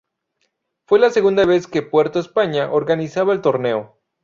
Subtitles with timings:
[0.87, 3.99] Fue la segunda vez que Puerto España organizaba el torneo.